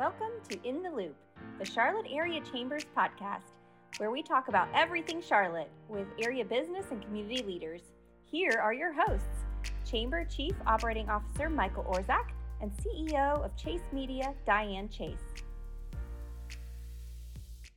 Welcome 0.00 0.32
to 0.48 0.58
In 0.66 0.82
the 0.82 0.88
Loop, 0.88 1.14
the 1.58 1.64
Charlotte 1.66 2.06
Area 2.10 2.40
Chambers 2.40 2.86
podcast, 2.96 3.52
where 3.98 4.10
we 4.10 4.22
talk 4.22 4.48
about 4.48 4.66
everything 4.72 5.20
Charlotte 5.20 5.68
with 5.90 6.06
area 6.18 6.42
business 6.42 6.86
and 6.90 7.04
community 7.04 7.42
leaders. 7.42 7.82
Here 8.24 8.58
are 8.62 8.72
your 8.72 8.94
hosts 8.94 9.44
Chamber 9.84 10.24
Chief 10.24 10.54
Operating 10.66 11.10
Officer 11.10 11.50
Michael 11.50 11.84
Orzak 11.84 12.30
and 12.62 12.72
CEO 12.78 13.44
of 13.44 13.54
Chase 13.58 13.82
Media, 13.92 14.32
Diane 14.46 14.88
Chase. 14.88 15.18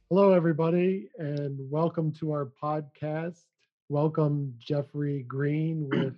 Hello, 0.09 0.31
everybody, 0.31 1.09
and 1.17 1.59
welcome 1.69 2.13
to 2.13 2.31
our 2.31 2.45
podcast. 2.45 3.41
Welcome, 3.89 4.53
Jeffrey 4.59 5.23
Green 5.23 5.89
with 5.89 6.15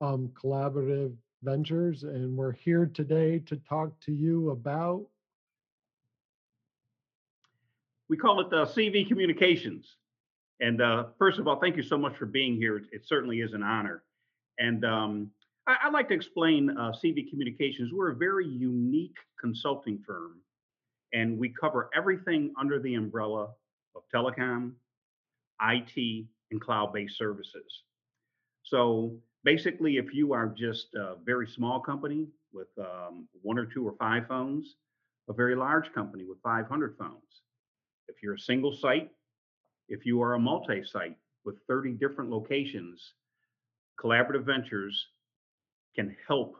um, 0.00 0.30
Collaborative 0.42 1.16
Ventures, 1.42 2.04
and 2.04 2.36
we're 2.36 2.52
here 2.52 2.86
today 2.86 3.40
to 3.40 3.56
talk 3.68 3.98
to 4.00 4.12
you 4.12 4.50
about. 4.50 5.04
We 8.08 8.16
call 8.16 8.40
it 8.40 8.50
the 8.50 8.64
CV 8.66 9.08
Communications. 9.08 9.96
And 10.60 10.80
uh, 10.80 11.06
first 11.18 11.40
of 11.40 11.48
all, 11.48 11.58
thank 11.58 11.76
you 11.76 11.82
so 11.82 11.98
much 11.98 12.16
for 12.16 12.26
being 12.26 12.54
here. 12.54 12.76
It, 12.76 12.84
it 12.92 13.02
certainly 13.06 13.40
is 13.40 13.54
an 13.54 13.62
honor. 13.64 14.04
And 14.60 14.84
um, 14.84 15.30
I, 15.66 15.76
would 15.86 15.92
like 15.92 16.08
to 16.08 16.14
explain 16.14 16.70
uh, 16.70 16.92
CV 16.92 17.28
Communications. 17.28 17.92
We're 17.92 18.12
a 18.12 18.16
very 18.16 18.46
unique 18.46 19.16
consulting 19.40 19.98
firm, 20.06 20.36
and 21.12 21.36
we 21.36 21.48
cover 21.48 21.90
everything 21.96 22.52
under 22.60 22.78
the 22.78 22.94
umbrella 22.94 23.48
of 23.96 24.02
telecom, 24.14 24.72
IT, 25.60 26.26
and 26.52 26.60
cloud 26.60 26.92
based 26.92 27.18
services. 27.18 27.82
So 28.62 29.16
basically, 29.44 29.96
if 29.96 30.14
you 30.14 30.32
are 30.32 30.46
just 30.48 30.94
a 30.94 31.16
very 31.24 31.46
small 31.46 31.80
company 31.80 32.28
with 32.52 32.68
um, 32.78 33.28
one 33.42 33.58
or 33.58 33.66
two 33.66 33.86
or 33.86 33.94
five 33.98 34.26
phones, 34.28 34.76
a 35.28 35.32
very 35.32 35.54
large 35.54 35.92
company 35.92 36.24
with 36.24 36.38
500 36.42 36.96
phones, 36.98 37.42
if 38.08 38.22
you're 38.22 38.34
a 38.34 38.38
single 38.38 38.72
site, 38.72 39.10
if 39.88 40.06
you 40.06 40.22
are 40.22 40.34
a 40.34 40.38
multi 40.38 40.84
site 40.84 41.16
with 41.44 41.56
30 41.68 41.92
different 41.92 42.30
locations, 42.30 43.14
Collaborative 44.00 44.44
Ventures 44.44 45.08
can 45.94 46.16
help 46.26 46.56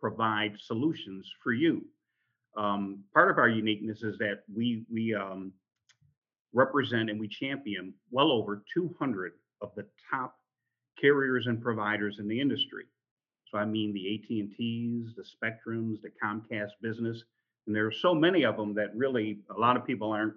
provide 0.00 0.58
solutions 0.58 1.30
for 1.42 1.52
you. 1.52 1.84
Um, 2.56 3.04
part 3.14 3.30
of 3.30 3.38
our 3.38 3.48
uniqueness 3.48 4.02
is 4.02 4.18
that 4.18 4.42
we 4.52 4.84
we 4.92 5.14
um, 5.14 5.52
represent 6.52 7.10
and 7.10 7.20
we 7.20 7.28
champion 7.28 7.94
well 8.10 8.32
over 8.32 8.62
200 8.74 9.32
of 9.60 9.70
the 9.76 9.86
top 10.10 10.39
carriers 11.00 11.46
and 11.46 11.62
providers 11.62 12.18
in 12.18 12.28
the 12.28 12.40
industry. 12.40 12.84
So 13.50 13.58
I 13.58 13.64
mean 13.64 13.92
the 13.92 14.14
AT&Ts, 14.14 15.14
the 15.16 15.24
Spectrums, 15.24 16.00
the 16.02 16.10
Comcast 16.22 16.70
business, 16.82 17.24
and 17.66 17.74
there 17.74 17.86
are 17.86 17.92
so 17.92 18.14
many 18.14 18.44
of 18.44 18.56
them 18.56 18.74
that 18.74 18.94
really 18.94 19.40
a 19.54 19.58
lot 19.58 19.76
of 19.76 19.86
people 19.86 20.12
aren't 20.12 20.34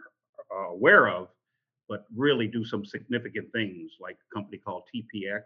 uh, 0.53 0.69
aware 0.69 1.07
of, 1.07 1.29
but 1.87 2.05
really 2.15 2.47
do 2.47 2.65
some 2.65 2.85
significant 2.85 3.51
things 3.51 3.91
like 3.99 4.15
a 4.15 4.35
company 4.35 4.57
called 4.57 4.83
TPX, 4.93 5.41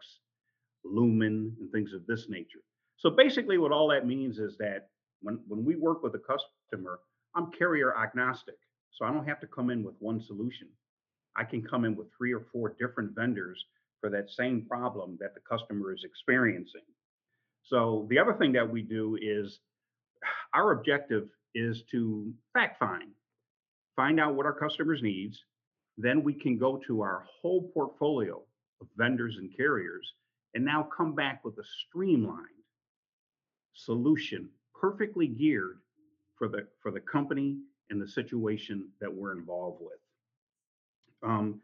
Lumen, 0.83 1.55
and 1.59 1.71
things 1.71 1.93
of 1.93 2.05
this 2.07 2.27
nature. 2.29 2.59
So 2.97 3.09
basically 3.09 3.57
what 3.57 3.71
all 3.71 3.87
that 3.89 4.07
means 4.07 4.39
is 4.39 4.57
that 4.57 4.89
when, 5.21 5.39
when 5.47 5.63
we 5.63 5.75
work 5.75 6.03
with 6.03 6.15
a 6.15 6.19
customer, 6.19 6.99
I'm 7.35 7.51
carrier 7.51 7.95
agnostic. 7.97 8.57
So 8.91 9.05
I 9.05 9.11
don't 9.11 9.27
have 9.27 9.39
to 9.41 9.47
come 9.47 9.69
in 9.69 9.83
with 9.83 9.95
one 9.99 10.19
solution. 10.19 10.67
I 11.35 11.43
can 11.43 11.61
come 11.61 11.85
in 11.85 11.95
with 11.95 12.07
three 12.17 12.33
or 12.33 12.47
four 12.51 12.75
different 12.79 13.13
vendors 13.15 13.63
for 14.07 14.11
that 14.11 14.29
same 14.29 14.65
problem 14.69 15.17
that 15.19 15.33
the 15.33 15.41
customer 15.41 15.93
is 15.93 16.05
experiencing. 16.05 16.87
So 17.63 18.07
the 18.09 18.19
other 18.19 18.33
thing 18.33 18.53
that 18.53 18.69
we 18.69 18.81
do 18.81 19.17
is 19.21 19.59
our 20.53 20.71
objective 20.71 21.27
is 21.53 21.83
to 21.91 22.31
fact 22.53 22.79
find, 22.79 23.09
find 23.97 24.17
out 24.19 24.35
what 24.35 24.45
our 24.45 24.57
customers 24.57 25.01
needs. 25.03 25.43
Then 25.97 26.23
we 26.23 26.33
can 26.33 26.57
go 26.57 26.79
to 26.87 27.01
our 27.01 27.25
whole 27.41 27.69
portfolio 27.73 28.41
of 28.79 28.87
vendors 28.95 29.35
and 29.39 29.49
carriers 29.57 30.13
and 30.53 30.63
now 30.63 30.87
come 30.95 31.13
back 31.13 31.43
with 31.43 31.57
a 31.57 31.63
streamlined 31.89 32.45
solution 33.73 34.47
perfectly 34.79 35.27
geared 35.27 35.79
for 36.37 36.47
the 36.47 36.65
for 36.81 36.91
the 36.91 37.01
company 37.01 37.57
and 37.89 38.01
the 38.01 38.07
situation 38.07 38.87
that 39.01 39.13
we're 39.13 39.33
involved 39.33 39.81
with. 39.81 39.99
Um, 41.23 41.61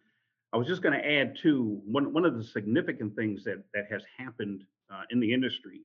I 0.53 0.57
was 0.57 0.67
just 0.67 0.83
going 0.83 0.93
to 0.93 1.05
add 1.05 1.35
too 1.41 1.81
one 1.83 2.13
one 2.13 2.25
of 2.25 2.37
the 2.37 2.43
significant 2.43 3.15
things 3.15 3.43
that 3.43 3.63
that 3.73 3.85
has 3.91 4.03
happened 4.17 4.63
uh, 4.93 5.01
in 5.09 5.19
the 5.19 5.33
industry 5.33 5.81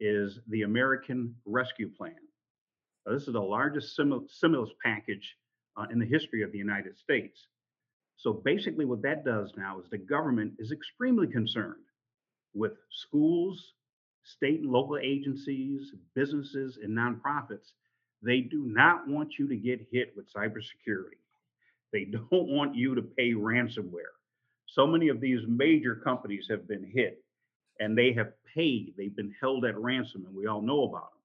is 0.00 0.40
the 0.48 0.62
American 0.62 1.34
Rescue 1.44 1.90
Plan. 1.90 2.14
Uh, 3.06 3.12
this 3.12 3.26
is 3.26 3.34
the 3.34 3.40
largest 3.40 3.92
stimulus 3.92 4.70
package 4.82 5.36
uh, 5.76 5.84
in 5.92 5.98
the 5.98 6.06
history 6.06 6.42
of 6.42 6.52
the 6.52 6.58
United 6.58 6.98
States. 6.98 7.48
So 8.16 8.32
basically, 8.32 8.86
what 8.86 9.02
that 9.02 9.26
does 9.26 9.52
now 9.58 9.78
is 9.78 9.90
the 9.90 9.98
government 9.98 10.54
is 10.58 10.72
extremely 10.72 11.26
concerned 11.26 11.84
with 12.54 12.72
schools, 12.90 13.74
state 14.24 14.60
and 14.60 14.70
local 14.70 14.96
agencies, 14.96 15.92
businesses, 16.14 16.78
and 16.82 16.96
nonprofits. 16.96 17.72
They 18.22 18.40
do 18.40 18.64
not 18.64 19.06
want 19.06 19.38
you 19.38 19.46
to 19.48 19.56
get 19.56 19.86
hit 19.92 20.14
with 20.16 20.32
cybersecurity. 20.32 21.20
They 21.92 22.04
don't 22.04 22.30
want 22.30 22.74
you 22.74 22.94
to 22.94 23.02
pay 23.02 23.32
ransomware. 23.32 24.14
So 24.66 24.86
many 24.86 25.08
of 25.08 25.20
these 25.20 25.40
major 25.46 25.96
companies 25.96 26.46
have 26.50 26.68
been 26.68 26.84
hit 26.84 27.22
and 27.80 27.96
they 27.96 28.12
have 28.12 28.32
paid, 28.54 28.94
they've 28.96 29.14
been 29.14 29.34
held 29.40 29.64
at 29.64 29.78
ransom, 29.78 30.24
and 30.26 30.34
we 30.34 30.46
all 30.46 30.60
know 30.60 30.84
about 30.84 31.12
them. 31.12 31.22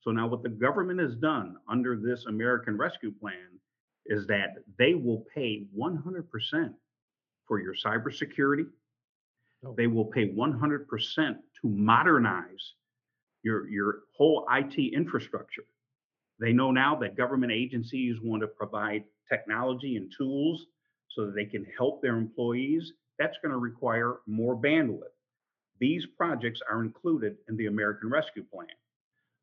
So 0.00 0.10
now, 0.12 0.28
what 0.28 0.42
the 0.42 0.48
government 0.48 1.00
has 1.00 1.16
done 1.16 1.56
under 1.68 1.96
this 1.96 2.26
American 2.26 2.76
Rescue 2.76 3.12
Plan 3.12 3.58
is 4.06 4.26
that 4.28 4.56
they 4.78 4.94
will 4.94 5.26
pay 5.34 5.66
100% 5.76 6.74
for 7.46 7.60
your 7.60 7.74
cybersecurity. 7.74 8.66
Oh. 9.64 9.74
They 9.76 9.86
will 9.88 10.04
pay 10.04 10.28
100% 10.28 10.86
to 11.16 11.68
modernize 11.68 12.74
your, 13.42 13.68
your 13.68 14.00
whole 14.16 14.46
IT 14.52 14.78
infrastructure. 14.94 15.64
They 16.40 16.52
know 16.52 16.70
now 16.70 16.94
that 16.96 17.16
government 17.16 17.52
agencies 17.52 18.16
want 18.22 18.42
to 18.42 18.48
provide 18.48 19.04
technology 19.28 19.96
and 19.96 20.12
tools 20.16 20.66
so 21.08 21.26
that 21.26 21.34
they 21.34 21.44
can 21.44 21.66
help 21.76 22.00
their 22.00 22.16
employees. 22.16 22.92
That's 23.18 23.38
going 23.42 23.52
to 23.52 23.58
require 23.58 24.18
more 24.26 24.56
bandwidth. 24.56 25.14
These 25.80 26.06
projects 26.16 26.60
are 26.70 26.82
included 26.82 27.36
in 27.48 27.56
the 27.56 27.66
American 27.66 28.10
Rescue 28.10 28.44
Plan. 28.44 28.68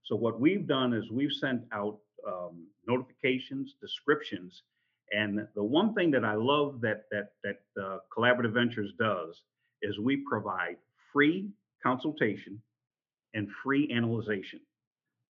So, 0.04 0.16
what 0.16 0.40
we've 0.40 0.68
done 0.68 0.94
is 0.94 1.10
we've 1.10 1.32
sent 1.32 1.64
out 1.74 2.00
um, 2.28 2.68
notifications, 2.88 3.76
descriptions, 3.82 4.64
and 5.12 5.48
the 5.56 5.64
one 5.64 5.94
thing 5.94 6.12
that 6.12 6.26
I 6.26 6.36
love 6.36 6.82
that 6.82 7.04
that 7.12 7.34
that 7.44 7.62
uh, 7.82 7.98
Collaborative 8.16 8.54
Ventures 8.54 8.94
does 9.00 9.42
is 9.82 10.00
we 10.00 10.18
provide 10.18 10.78
free 11.12 11.50
consultation 11.82 12.62
and 13.34 13.48
free 13.64 13.92
analyzation. 13.94 14.60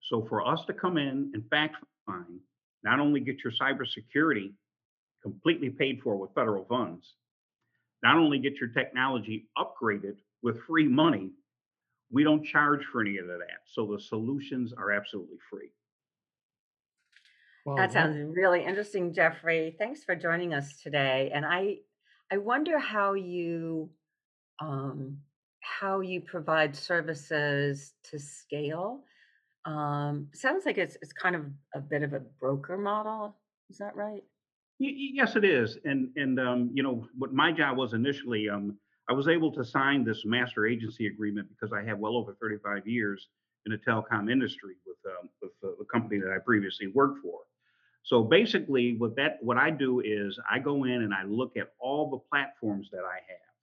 So 0.05 0.25
for 0.29 0.47
us 0.47 0.63
to 0.65 0.73
come 0.73 0.97
in 0.97 1.31
and 1.33 1.43
fact 1.49 1.77
find, 2.05 2.39
not 2.83 2.99
only 2.99 3.19
get 3.19 3.43
your 3.43 3.53
cybersecurity 3.53 4.53
completely 5.23 5.71
paid 5.71 6.01
for 6.03 6.15
with 6.15 6.33
federal 6.35 6.65
funds, 6.65 7.15
not 8.03 8.17
only 8.17 8.37
get 8.37 8.57
your 8.57 8.69
technology 8.69 9.47
upgraded 9.57 10.17
with 10.43 10.61
free 10.67 10.87
money, 10.87 11.31
we 12.11 12.23
don't 12.23 12.45
charge 12.45 12.81
for 12.91 13.01
any 13.01 13.17
of 13.17 13.25
that. 13.25 13.39
So 13.65 13.87
the 13.87 13.99
solutions 13.99 14.73
are 14.77 14.91
absolutely 14.91 15.37
free. 15.49 15.71
Well, 17.65 17.77
that 17.77 17.91
sounds 17.91 18.15
really 18.19 18.63
interesting, 18.63 19.11
Jeffrey. 19.11 19.75
Thanks 19.79 20.03
for 20.03 20.15
joining 20.15 20.53
us 20.53 20.79
today. 20.83 21.31
And 21.33 21.43
I, 21.43 21.77
I 22.31 22.37
wonder 22.37 22.77
how 22.77 23.13
you, 23.13 23.89
um, 24.59 25.17
how 25.61 26.01
you 26.01 26.21
provide 26.21 26.75
services 26.75 27.93
to 28.11 28.19
scale 28.19 29.03
um, 29.65 30.27
sounds 30.33 30.65
like 30.65 30.77
it's 30.77 30.97
it's 31.01 31.13
kind 31.13 31.35
of 31.35 31.45
a 31.73 31.79
bit 31.79 32.03
of 32.03 32.13
a 32.13 32.19
broker 32.19 32.77
model. 32.77 33.35
Is 33.69 33.77
that 33.79 33.95
right? 33.95 34.23
yes, 34.79 35.35
it 35.35 35.43
is. 35.43 35.77
And 35.85 36.09
and 36.15 36.39
um, 36.39 36.71
you 36.73 36.83
know 36.83 37.07
what 37.17 37.33
my 37.33 37.51
job 37.51 37.77
was 37.77 37.93
initially. 37.93 38.49
Um, 38.49 38.77
I 39.09 39.13
was 39.13 39.27
able 39.27 39.51
to 39.53 39.63
sign 39.63 40.03
this 40.03 40.23
master 40.25 40.65
agency 40.65 41.07
agreement 41.07 41.47
because 41.49 41.71
I 41.73 41.87
have 41.87 41.99
well 41.99 42.15
over 42.15 42.35
35 42.41 42.87
years 42.87 43.27
in 43.65 43.71
the 43.71 43.77
telecom 43.77 44.31
industry 44.31 44.75
with 44.85 44.97
um, 45.07 45.29
with 45.41 45.51
uh, 45.63 45.75
the 45.79 45.85
company 45.85 46.19
that 46.19 46.31
I 46.31 46.39
previously 46.43 46.87
worked 46.87 47.21
for. 47.23 47.39
So 48.03 48.23
basically, 48.23 48.95
what 48.97 49.15
that 49.15 49.37
what 49.41 49.57
I 49.57 49.71
do 49.71 50.01
is 50.01 50.37
I 50.49 50.59
go 50.59 50.83
in 50.83 51.01
and 51.01 51.13
I 51.13 51.23
look 51.23 51.57
at 51.57 51.73
all 51.79 52.11
the 52.11 52.19
platforms 52.29 52.89
that 52.91 53.03
I 53.03 53.15
have, 53.15 53.53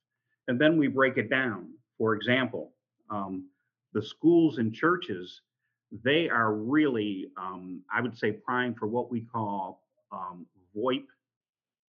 and 0.49 0.59
then 0.59 0.77
we 0.77 0.87
break 0.87 1.17
it 1.17 1.29
down. 1.29 1.69
For 1.97 2.13
example, 2.15 2.73
um, 3.09 3.47
the 3.93 4.01
schools 4.01 4.57
and 4.57 4.73
churches 4.73 5.41
they 6.03 6.29
are 6.29 6.53
really, 6.53 7.27
um, 7.37 7.81
I 7.93 8.01
would 8.01 8.17
say, 8.17 8.31
primed 8.31 8.77
for 8.77 8.87
what 8.87 9.11
we 9.11 9.21
call 9.21 9.83
um, 10.11 10.47
VoIP 10.75 11.05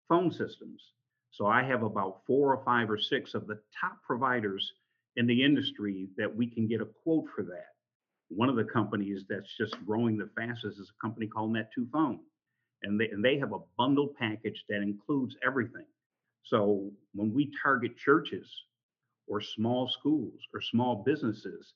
phone 0.09 0.31
systems. 0.31 0.83
So 1.31 1.47
I 1.47 1.63
have 1.65 1.83
about 1.83 2.23
four 2.27 2.55
or 2.55 2.65
five 2.65 2.91
or 2.91 2.99
six 2.99 3.35
of 3.35 3.47
the 3.47 3.59
top 3.81 4.03
providers 4.07 4.73
in 5.17 5.27
the 5.27 5.45
industry 5.45 6.09
that 6.17 6.35
we 6.35 6.47
can 6.47 6.67
get 6.69 6.81
a 6.81 6.87
quote 7.05 7.27
for 7.35 7.43
that. 7.45 7.69
one 8.29 8.49
of 8.49 8.57
the 8.57 8.65
companies 8.65 9.25
that's 9.29 9.57
just 9.57 9.77
growing 9.87 10.17
the 10.19 10.31
fastest 10.37 10.79
is 10.81 10.91
a 10.91 11.03
company 11.03 11.27
called 11.27 11.55
Net2Phone. 11.55 12.19
And 12.83 13.01
they, 13.01 13.09
and 13.11 13.25
they 13.25 13.39
have 13.39 13.53
a 13.53 13.61
bundle 13.79 14.15
package 14.19 14.65
that 14.69 14.83
includes 14.83 15.37
everything. 15.47 15.87
So 16.45 16.91
when 17.15 17.33
we 17.33 17.53
target 17.63 17.97
churches 17.97 18.47
or 19.27 19.41
small 19.41 19.89
schools 19.89 20.41
or 20.53 20.61
small 20.61 21.03
businesses, 21.05 21.75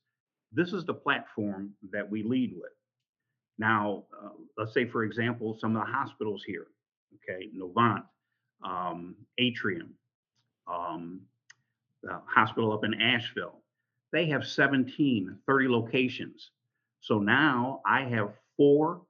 this 0.53 0.73
is 0.73 0.85
the 0.85 0.95
platform 0.95 1.75
that 1.91 2.09
we 2.09 2.23
lead 2.23 2.53
with. 2.55 2.73
Now, 3.59 4.05
uh, 4.23 4.31
let's 4.57 4.73
say, 4.73 4.87
for 4.87 5.05
example, 5.05 5.59
some 5.61 5.77
of 5.77 5.85
the 5.85 5.93
hospitals 5.93 6.45
here, 6.47 6.69
okay, 7.17 7.49
Novant, 7.57 8.05
um, 8.63 9.17
Atrium, 9.39 9.95
um, 10.67 11.21
the 12.03 12.21
hospital 12.27 12.73
up 12.73 12.85
in 12.85 12.95
Asheville, 12.95 13.61
they 14.13 14.27
have 14.27 14.47
17, 14.47 15.39
30 15.47 15.69
locations. 15.69 16.51
So 17.01 17.19
now 17.19 17.81
I 17.85 18.03
have 18.05 18.33
four 18.57 19.03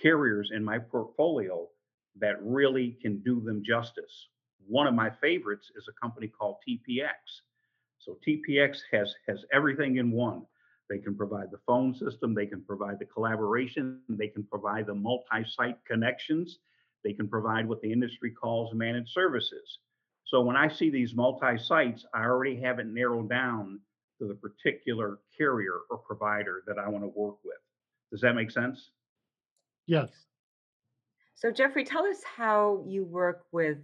carriers 0.00 0.50
in 0.54 0.64
my 0.64 0.78
portfolio 0.78 1.68
that 2.20 2.42
really 2.42 2.96
can 3.00 3.18
do 3.18 3.40
them 3.40 3.62
justice. 3.64 4.28
One 4.66 4.86
of 4.86 4.94
my 4.94 5.10
favorites 5.10 5.70
is 5.76 5.88
a 5.88 6.00
company 6.00 6.28
called 6.28 6.56
TPX. 6.68 7.12
So 7.98 8.18
TPX 8.26 8.80
has 8.92 9.14
has 9.26 9.44
everything 9.52 9.96
in 9.96 10.10
one. 10.10 10.42
They 10.90 10.98
can 10.98 11.16
provide 11.16 11.50
the 11.50 11.60
phone 11.66 11.94
system, 11.94 12.34
they 12.34 12.46
can 12.46 12.62
provide 12.62 12.98
the 12.98 13.06
collaboration, 13.06 14.00
they 14.08 14.28
can 14.28 14.44
provide 14.44 14.86
the 14.86 14.94
multi-site 14.94 15.78
connections, 15.86 16.58
they 17.02 17.12
can 17.12 17.28
provide 17.28 17.66
what 17.66 17.80
the 17.80 17.90
industry 17.90 18.30
calls 18.30 18.74
managed 18.74 19.10
services. 19.10 19.78
So 20.24 20.40
when 20.42 20.56
I 20.56 20.68
see 20.68 20.90
these 20.90 21.14
multi-sites, 21.14 22.04
I 22.14 22.24
already 22.24 22.60
have 22.60 22.78
it 22.78 22.86
narrowed 22.86 23.28
down 23.28 23.80
to 24.18 24.26
the 24.26 24.34
particular 24.34 25.18
carrier 25.36 25.80
or 25.90 25.98
provider 25.98 26.62
that 26.66 26.78
I 26.78 26.88
want 26.88 27.04
to 27.04 27.08
work 27.08 27.36
with. 27.44 27.56
Does 28.10 28.20
that 28.20 28.34
make 28.34 28.50
sense? 28.50 28.90
Yes. 29.86 30.10
So, 31.34 31.50
Jeffrey, 31.50 31.84
tell 31.84 32.06
us 32.06 32.22
how 32.24 32.84
you 32.86 33.04
work 33.04 33.44
with 33.52 33.78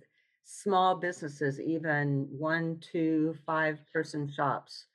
small 0.44 0.96
businesses, 0.96 1.60
even 1.60 2.26
one, 2.30 2.78
two, 2.80 3.34
five 3.44 3.78
person 3.92 4.30
shops. 4.32 4.86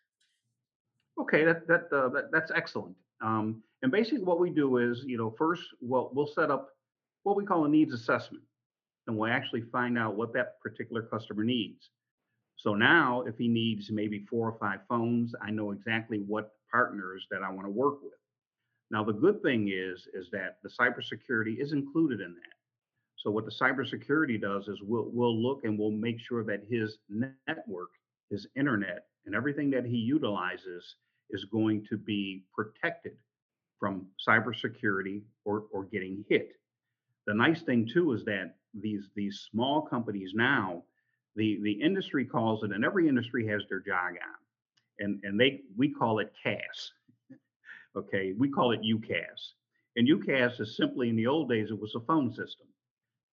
Okay, 1.20 1.44
that 1.46 1.68
that, 1.68 1.88
uh, 1.92 2.10
that 2.10 2.32
that's 2.32 2.52
excellent. 2.54 2.96
Um, 3.22 3.64
and 3.82 3.92
basically, 3.92 4.24
what 4.24 4.40
we 4.40 4.50
do 4.50 4.78
is, 4.78 5.04
you 5.06 5.18
know, 5.18 5.34
first, 5.38 5.64
well, 5.82 6.12
we'll 6.14 6.28
set 6.28 6.52
up 6.52 6.70
what 7.24 7.36
we 7.38 7.46
call 7.46 7.66
a 7.66 7.70
needs 7.70 7.94
assessment, 7.94 8.44
and 9.08 9.18
we'll 9.18 9.32
actually 9.32 9.62
find 9.72 9.98
out 9.98 10.16
what 10.16 10.34
that 10.34 10.60
particular 10.62 11.04
customer 11.04 11.44
needs. 11.44 11.90
So 12.58 12.74
now, 12.74 13.24
if 13.28 13.38
he 13.38 13.48
needs 13.48 13.92
maybe 13.92 14.26
four 14.30 14.50
or 14.50 14.58
five 14.60 14.80
phones, 14.90 15.36
I 15.42 15.52
know 15.52 15.72
exactly 15.72 16.20
what 16.20 16.52
partners 16.72 17.28
that 17.32 17.44
I 17.44 17.50
want 17.52 17.68
to 17.68 17.72
work 17.72 18.02
with. 18.02 18.14
Now, 18.92 19.04
the 19.04 19.14
good 19.14 19.42
thing 19.42 19.72
is, 19.74 20.08
is 20.14 20.30
that 20.32 20.58
the 20.64 20.70
cybersecurity 20.70 21.60
is 21.60 21.74
included 21.74 22.22
in 22.22 22.34
that. 22.34 22.56
So 23.18 23.32
what 23.32 23.46
the 23.46 23.52
cybersecurity 23.52 24.40
does 24.40 24.68
is 24.68 24.80
we'll 24.84 25.10
we'll 25.12 25.42
look 25.42 25.64
and 25.64 25.80
we'll 25.80 25.92
make 25.92 26.20
sure 26.20 26.44
that 26.44 26.64
his 26.70 26.98
network, 27.10 27.90
his 28.30 28.48
internet, 28.56 29.08
and 29.26 29.34
everything 29.34 29.72
that 29.72 29.86
he 29.86 29.98
utilizes 29.98 30.96
is 31.30 31.46
going 31.46 31.86
to 31.90 31.98
be 31.98 32.44
protected 32.54 33.14
from 33.80 34.08
cybersecurity 34.28 35.22
or, 35.44 35.66
or 35.72 35.86
getting 35.86 36.24
hit. 36.30 36.54
The 37.28 37.34
nice 37.34 37.62
thing 37.62 37.90
too 37.92 38.14
is 38.14 38.24
that 38.26 38.56
these 38.74 39.10
these 39.16 39.48
small 39.52 39.82
companies 39.82 40.34
now, 40.36 40.84
the 41.36 41.60
the 41.64 41.72
industry 41.72 42.26
calls 42.26 42.64
it, 42.64 42.72
and 42.72 42.86
every 42.86 43.08
industry 43.08 43.48
has 43.48 43.64
their 43.70 43.80
jargon, 43.80 44.22
and 45.00 45.20
and 45.24 45.40
they 45.40 45.62
we 45.78 45.92
call 45.92 46.20
it 46.20 46.32
CAS. 46.42 46.92
Okay, 47.96 48.34
we 48.38 48.50
call 48.50 48.74
it 48.74 48.82
UCaaS. 48.82 49.54
And 49.96 50.08
UCaaS 50.08 50.60
is 50.60 50.76
simply 50.76 51.10
in 51.10 51.16
the 51.16 51.28
old 51.28 51.50
days 51.50 51.70
it 51.72 51.80
was 51.80 51.96
a 51.96 52.02
phone 52.02 52.30
system. 52.30 52.68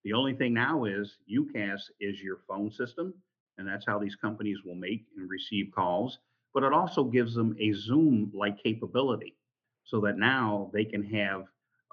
The 0.04 0.12
only 0.12 0.34
thing 0.34 0.54
now 0.54 0.84
is 0.84 1.16
UCaaS 1.30 1.80
is 2.00 2.20
your 2.20 2.38
phone 2.48 2.70
system, 2.70 3.12
and 3.58 3.66
that's 3.66 3.84
how 3.86 3.98
these 3.98 4.14
companies 4.14 4.58
will 4.64 4.76
make 4.76 5.04
and 5.16 5.28
receive 5.28 5.72
calls. 5.74 6.18
But 6.54 6.64
it 6.64 6.72
also 6.72 7.04
gives 7.04 7.34
them 7.34 7.56
a 7.58 7.72
Zoom 7.72 8.30
like 8.34 8.62
capability 8.62 9.36
so 9.84 10.00
that 10.00 10.18
now 10.18 10.70
they 10.72 10.84
can 10.84 11.02
have 11.04 11.44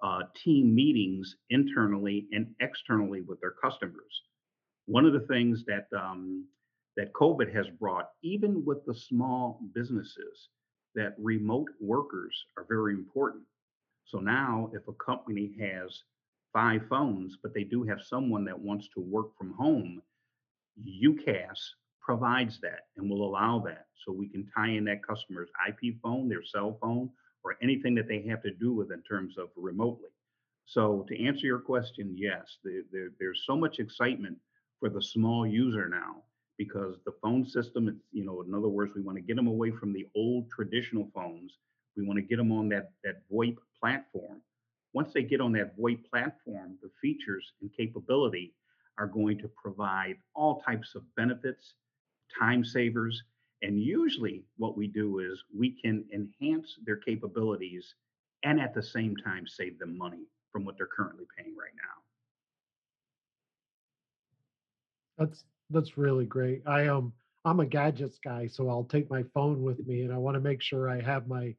uh, 0.04 0.24
team 0.36 0.74
meetings 0.74 1.36
internally 1.50 2.28
and 2.32 2.48
externally 2.60 3.22
with 3.22 3.40
their 3.42 3.54
customers. 3.62 4.24
One 4.86 5.06
of 5.06 5.14
the 5.14 5.28
things 5.28 5.64
that 5.66 5.88
um, 5.98 6.46
that 6.98 7.14
COVID 7.14 7.54
has 7.56 7.68
brought, 7.80 8.10
even 8.24 8.66
with 8.66 8.86
the 8.86 8.94
small 8.94 9.62
businesses, 9.74 10.50
that 10.96 11.16
remote 11.18 11.70
workers 11.80 12.36
are 12.58 12.66
very 12.68 12.94
important. 12.94 13.44
So 14.06 14.20
now, 14.20 14.72
if 14.74 14.88
a 14.88 14.94
company 14.94 15.52
has 15.60 16.04
five 16.52 16.82
phones, 16.90 17.38
but 17.42 17.54
they 17.54 17.64
do 17.64 17.84
have 17.84 18.02
someone 18.02 18.44
that 18.46 18.60
wants 18.60 18.90
to 18.96 19.02
work 19.02 19.28
from 19.38 19.54
home, 19.54 20.02
UCaaS 20.86 21.60
provides 22.10 22.60
that 22.60 22.88
and 22.98 23.08
will 23.08 23.24
allow 23.24 23.60
that. 23.60 23.86
So 24.04 24.12
we 24.12 24.28
can 24.28 24.48
tie 24.58 24.70
in 24.70 24.84
that 24.86 25.06
customer's 25.06 25.52
IP 25.68 25.94
phone, 26.02 26.28
their 26.28 26.44
cell 26.44 26.76
phone, 26.82 27.12
or 27.44 27.56
anything 27.62 27.94
that 27.94 28.08
they 28.08 28.24
have 28.24 28.42
to 28.42 28.50
do 28.50 28.74
with 28.74 28.92
in 28.92 29.04
terms 29.04 29.38
of 29.38 29.50
remotely. 29.56 30.10
So 30.66 31.06
to 31.08 31.24
answer 31.24 31.46
your 31.46 31.60
question, 31.60 32.16
yes, 32.18 32.58
the, 32.64 32.84
the, 32.92 33.12
there's 33.20 33.44
so 33.46 33.56
much 33.56 33.78
excitement 33.78 34.40
for 34.80 34.90
the 34.90 35.00
small 35.00 35.46
user 35.46 35.88
now 35.88 36.24
because 36.58 36.96
the 37.06 37.14
phone 37.22 37.46
system, 37.46 37.88
it's, 37.88 38.02
you 38.12 38.26
know, 38.26 38.42
in 38.42 38.56
other 38.56 38.70
words, 38.70 38.94
we 38.96 39.04
want 39.04 39.20
to 39.20 39.22
get 39.22 39.36
them 39.36 39.46
away 39.46 39.70
from 39.70 39.94
the 39.94 40.08
old 40.16 40.50
traditional 40.50 41.12
phones. 41.14 41.60
We 41.96 42.08
want 42.08 42.18
to 42.18 42.24
get 42.24 42.38
them 42.38 42.52
on 42.52 42.70
that 42.70 42.90
that 43.04 43.22
VoIP 43.32 43.58
platform. 43.80 44.42
Once 44.94 45.14
they 45.14 45.22
get 45.22 45.42
on 45.42 45.52
that 45.52 45.78
VoIP 45.78 46.10
platform, 46.10 46.76
the 46.82 46.90
features 47.00 47.54
and 47.62 47.70
capability 47.78 48.56
are 48.98 49.06
going 49.06 49.38
to 49.38 49.50
provide 49.62 50.16
all 50.34 50.60
types 50.62 50.96
of 50.96 51.04
benefits, 51.16 51.76
time 52.38 52.64
savers, 52.64 53.24
and 53.62 53.82
usually 53.82 54.44
what 54.58 54.78
we 54.78 54.88
do 54.88 55.20
is 55.20 55.44
we 55.56 55.72
can 55.72 56.06
enhance 56.14 56.78
their 56.86 56.98
capabilities 56.98 57.96
and 58.44 58.60
at 58.60 58.74
the 58.74 58.84
same 58.84 59.16
time 59.18 59.46
save 59.48 59.78
them 59.80 59.98
money 59.98 60.28
from 60.52 60.66
what 60.66 60.78
they're 60.78 60.88
currently 60.88 61.26
paying 61.38 61.56
right 61.56 61.74
now. 61.76 62.04
That's 65.18 65.44
that's 65.70 65.98
really 65.98 66.26
great. 66.26 66.64
I 66.66 66.88
um 66.88 67.14
I'm 67.46 67.60
a 67.60 67.66
gadgets 67.66 68.20
guy, 68.24 68.48
so 68.48 68.70
I'll 68.70 68.84
take 68.84 69.10
my 69.10 69.24
phone 69.34 69.62
with 69.64 69.86
me 69.86 70.04
and 70.04 70.14
I 70.14 70.18
want 70.18 70.36
to 70.36 70.42
make 70.42 70.62
sure 70.62 70.90
I 70.90 71.02
have 71.02 71.28
my 71.28 71.56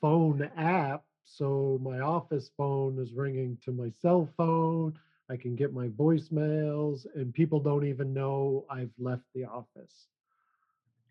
phone 0.00 0.50
app 0.56 1.04
so 1.24 1.78
my 1.82 2.00
office 2.00 2.50
phone 2.56 2.98
is 3.00 3.12
ringing 3.12 3.58
to 3.64 3.72
my 3.72 3.90
cell 4.00 4.28
phone. 4.36 4.96
I 5.30 5.36
can 5.36 5.56
get 5.56 5.72
my 5.72 5.88
voicemails 5.88 7.06
and 7.14 7.34
people 7.34 7.60
don't 7.60 7.86
even 7.86 8.12
know 8.12 8.64
I've 8.70 8.90
left 8.98 9.24
the 9.34 9.44
office. 9.44 10.08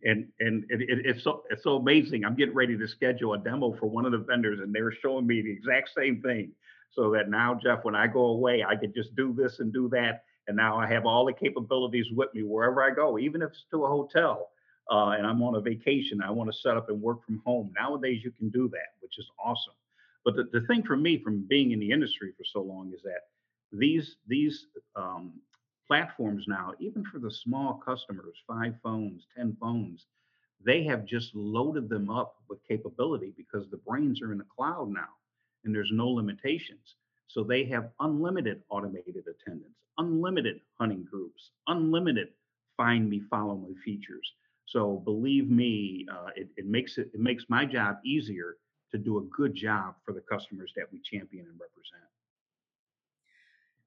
And 0.03 0.27
and 0.39 0.65
it, 0.69 0.81
it, 0.81 1.05
it's 1.05 1.24
so 1.24 1.43
it's 1.50 1.63
so 1.63 1.77
amazing. 1.77 2.25
I'm 2.25 2.36
getting 2.36 2.53
ready 2.53 2.77
to 2.77 2.88
schedule 2.88 3.34
a 3.34 3.38
demo 3.38 3.75
for 3.79 3.88
one 3.88 4.05
of 4.05 4.12
the 4.12 4.19
vendors, 4.19 4.60
and 4.60 4.74
they're 4.74 4.91
showing 4.91 5.25
me 5.25 5.41
the 5.41 5.51
exact 5.51 5.89
same 5.98 6.22
thing. 6.22 6.51
So 6.91 7.12
that 7.12 7.29
now, 7.29 7.60
Jeff, 7.62 7.84
when 7.84 7.95
I 7.95 8.05
go 8.05 8.27
away, 8.27 8.63
I 8.63 8.75
can 8.75 8.93
just 8.93 9.15
do 9.15 9.34
this 9.34 9.60
and 9.60 9.74
do 9.74 9.89
that, 9.89 10.24
and 10.48 10.55
now 10.55 10.77
I 10.77 10.86
have 10.88 11.05
all 11.05 11.25
the 11.25 11.34
capabilities 11.34 12.05
with 12.12 12.34
me 12.36 12.43
wherever 12.43 12.84
I 12.84 12.91
go, 12.91 13.17
even 13.17 13.41
if 13.41 13.50
it's 13.50 13.65
to 13.72 13.86
a 13.86 13.88
hotel 13.88 14.50
uh, 14.91 15.10
and 15.17 15.25
I'm 15.25 15.41
on 15.41 15.55
a 15.55 15.62
vacation. 15.62 16.22
I 16.22 16.31
want 16.31 16.51
to 16.51 16.57
set 16.57 16.77
up 16.77 16.89
and 16.89 17.01
work 17.01 17.25
from 17.25 17.41
home. 17.45 17.72
Nowadays, 17.77 18.22
you 18.24 18.31
can 18.31 18.50
do 18.50 18.69
that, 18.69 18.93
which 19.01 19.17
is 19.17 19.27
awesome. 19.43 19.74
But 20.24 20.36
the, 20.36 20.43
the 20.51 20.65
thing 20.67 20.84
for 20.84 20.95
me, 20.95 21.22
from 21.24 21.45
being 21.48 21.72
in 21.72 21.79
the 21.79 21.91
industry 21.91 22.34
for 22.38 22.43
so 22.43 22.62
long, 22.62 22.91
is 22.93 23.01
that 23.03 23.22
these 23.77 24.17
these 24.27 24.67
um, 24.96 25.34
platforms 25.88 26.46
now, 26.48 26.74
even 26.79 27.03
for 27.05 27.20
the 27.20 27.32
small 27.32 27.75
customers, 27.86 28.36
five 28.48 28.75
phones, 28.84 29.27
ten 29.36 29.55
phones, 29.60 30.08
they 30.65 30.84
have 30.84 31.05
just 31.05 31.36
loaded 31.36 31.89
them 31.89 32.10
up 32.10 32.36
with 32.50 32.60
capability 32.67 33.34
because 33.38 33.70
the 33.70 33.77
brains 33.77 34.22
are 34.22 34.32
in 34.32 34.38
the 34.38 34.46
cloud 34.55 34.89
now, 34.89 35.10
and 35.63 35.74
there's 35.75 35.91
no 35.94 36.10
limitations. 36.10 36.96
So 37.27 37.44
they 37.44 37.65
have 37.65 37.91
unlimited 38.00 38.63
automated 38.70 39.25
attendants, 39.27 39.79
unlimited 39.98 40.62
hunting 40.79 41.05
groups, 41.10 41.51
unlimited 41.67 42.29
find 42.77 43.10
me, 43.10 43.22
follow 43.29 43.55
me 43.55 43.75
features. 43.84 44.34
So 44.65 45.01
believe 45.05 45.50
me, 45.50 46.05
uh, 46.12 46.29
it, 46.36 46.50
it 46.58 46.65
makes 46.65 46.98
it 46.98 47.10
it 47.13 47.20
makes 47.20 47.46
my 47.50 47.65
job 47.65 47.98
easier 48.05 48.58
to 48.91 48.98
do 48.98 49.17
a 49.20 49.24
good 49.36 49.53
job 49.55 49.96
for 50.05 50.13
the 50.13 50.22
customers 50.22 50.72
that 50.75 50.91
we 50.91 51.00
champion 51.01 51.46
and 51.48 51.60
represent. 51.60 52.10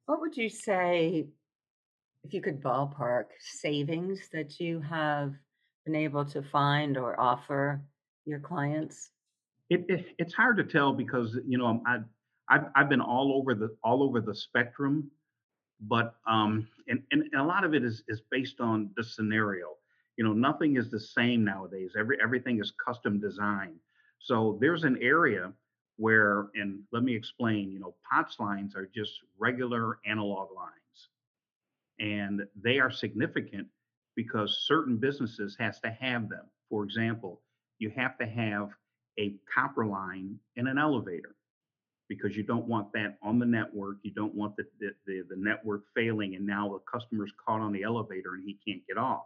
What 0.08 0.22
would 0.22 0.38
you 0.38 0.48
say, 0.48 1.26
if 2.24 2.32
you 2.32 2.40
could 2.40 2.62
ballpark 2.62 3.26
savings 3.38 4.30
that 4.32 4.58
you 4.58 4.80
have 4.80 5.34
been 5.84 5.94
able 5.94 6.24
to 6.24 6.40
find 6.40 6.96
or 6.96 7.20
offer 7.20 7.82
your 8.24 8.40
clients? 8.40 9.10
It, 9.68 9.84
it 9.90 10.06
it's 10.16 10.32
hard 10.32 10.56
to 10.56 10.64
tell 10.64 10.94
because 10.94 11.38
you 11.46 11.58
know 11.58 11.82
I 11.86 11.98
I've, 12.48 12.70
I've 12.74 12.88
been 12.88 13.02
all 13.02 13.34
over 13.34 13.54
the 13.54 13.76
all 13.84 14.02
over 14.02 14.22
the 14.22 14.34
spectrum, 14.34 15.10
but 15.78 16.14
um, 16.26 16.66
and, 16.88 17.02
and, 17.10 17.24
a 17.36 17.44
lot 17.44 17.64
of 17.64 17.74
it 17.74 17.84
is 17.84 18.02
is 18.08 18.22
based 18.30 18.60
on 18.60 18.88
the 18.96 19.04
scenario. 19.04 19.74
You 20.16 20.24
know, 20.24 20.32
nothing 20.32 20.78
is 20.78 20.90
the 20.90 21.00
same 21.00 21.44
nowadays. 21.44 21.90
Every 21.98 22.16
everything 22.22 22.60
is 22.60 22.72
custom 22.82 23.20
designed. 23.20 23.76
So 24.20 24.56
there's 24.58 24.84
an 24.84 24.96
area 25.02 25.52
where, 25.99 26.47
and 26.55 26.81
let 26.93 27.02
me 27.02 27.14
explain, 27.14 27.71
you 27.71 27.81
know, 27.81 27.95
POTS 28.11 28.37
lines 28.38 28.75
are 28.76 28.88
just 28.95 29.12
regular 29.38 29.99
analog 30.07 30.49
lines. 30.55 30.73
And 32.00 32.43
they 32.62 32.78
are 32.78 32.90
significant 32.90 33.67
because 34.14 34.64
certain 34.67 34.97
businesses 34.97 35.57
has 35.59 35.81
to 35.81 35.90
have 35.90 36.28
them. 36.28 36.47
For 36.71 36.85
example, 36.85 37.43
you 37.78 37.90
have 37.97 38.17
to 38.19 38.26
have 38.26 38.71
a 39.19 39.35
copper 39.52 39.87
line 39.87 40.38
in 40.57 40.69
an 40.69 40.78
elevator 40.78 41.35
because 42.09 42.37
you 42.37 42.45
don't 42.45 42.67
want 42.67 42.93
that 42.93 43.19
on 43.23 43.40
the 43.40 43.47
network. 43.47 43.97
You 44.02 44.12
don't 44.12 44.35
want 44.35 44.57
the, 44.57 44.64
the, 44.78 44.90
the, 45.07 45.25
the 45.28 45.37
network 45.37 45.83
failing 45.95 46.37
and 46.37 46.47
now 46.47 46.69
the 46.69 46.99
customer's 46.99 47.33
caught 47.45 47.61
on 47.61 47.73
the 47.73 47.83
elevator 47.83 48.35
and 48.35 48.45
he 48.45 48.57
can't 48.67 48.87
get 48.87 48.99
off. 48.99 49.25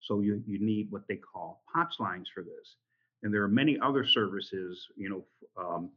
So 0.00 0.20
you, 0.20 0.42
you 0.46 0.64
need 0.64 0.90
what 0.90 1.02
they 1.08 1.16
call 1.16 1.62
POTS 1.74 1.98
lines 1.98 2.28
for 2.32 2.42
this. 2.42 2.76
And 3.24 3.32
there 3.32 3.42
are 3.42 3.48
many 3.48 3.78
other 3.80 4.06
services, 4.06 4.86
you 4.96 5.08
know, 5.08 5.24
um, 5.56 5.90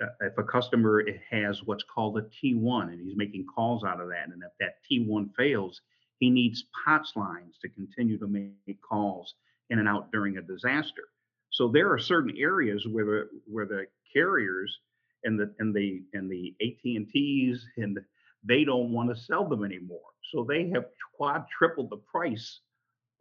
uh, 0.00 0.26
if 0.26 0.36
a 0.36 0.42
customer 0.42 1.02
has 1.30 1.64
what's 1.64 1.82
called 1.82 2.18
a 2.18 2.22
T1 2.22 2.92
and 2.92 3.00
he's 3.00 3.16
making 3.16 3.46
calls 3.46 3.84
out 3.84 4.00
of 4.00 4.08
that, 4.08 4.28
and 4.28 4.42
if 4.42 4.52
that 4.60 4.76
T1 4.88 5.34
fails, 5.34 5.80
he 6.18 6.28
needs 6.28 6.64
POTS 6.84 7.14
lines 7.16 7.56
to 7.62 7.70
continue 7.70 8.18
to 8.18 8.26
make 8.26 8.80
calls 8.82 9.34
in 9.70 9.78
and 9.78 9.88
out 9.88 10.12
during 10.12 10.36
a 10.36 10.42
disaster. 10.42 11.04
So 11.50 11.68
there 11.68 11.90
are 11.90 11.98
certain 11.98 12.36
areas 12.36 12.86
where 12.86 13.04
the 13.04 13.28
where 13.46 13.66
the 13.66 13.86
carriers 14.12 14.78
and 15.24 15.40
the 15.40 15.54
and 15.58 15.74
the 15.74 16.02
and 16.12 16.30
the 16.30 16.54
AT&Ts 16.60 17.66
and 17.78 17.98
they 18.44 18.64
don't 18.64 18.92
want 18.92 19.08
to 19.08 19.16
sell 19.16 19.48
them 19.48 19.64
anymore. 19.64 20.00
So 20.32 20.44
they 20.44 20.68
have 20.70 20.84
quad 21.16 21.46
tripled 21.48 21.90
the 21.90 21.96
price 21.96 22.60